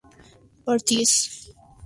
partiese 0.65 1.53